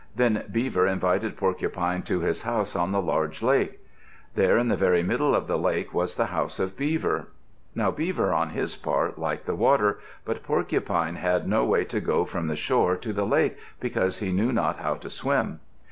Then 0.15 0.45
Beaver 0.51 0.87
invited 0.87 1.37
Porcupine 1.37 2.01
to 2.05 2.21
his 2.21 2.41
house 2.41 2.75
on 2.75 2.91
the 2.91 2.99
large 3.03 3.43
lake. 3.43 3.79
There 4.33 4.57
in 4.57 4.67
the 4.67 4.75
very 4.75 5.03
middle 5.03 5.35
of 5.35 5.45
the 5.45 5.59
lake 5.59 5.93
was 5.93 6.15
the 6.15 6.25
house 6.25 6.59
of 6.59 6.75
Beaver. 6.75 7.27
Now 7.75 7.91
Beaver, 7.91 8.33
on 8.33 8.49
his 8.49 8.75
part, 8.75 9.19
liked 9.19 9.45
the 9.45 9.53
water, 9.53 9.99
but 10.25 10.41
Porcupine 10.41 11.17
had 11.17 11.47
no 11.47 11.65
way 11.65 11.83
to 11.85 12.01
go 12.01 12.25
from 12.25 12.47
the 12.47 12.55
shore 12.55 12.95
to 12.97 13.13
the 13.13 13.27
lake, 13.27 13.59
because 13.79 14.17
he 14.17 14.31
knew 14.31 14.51
not 14.51 14.77
how 14.79 14.95
to 14.95 15.09
swim. 15.11 15.59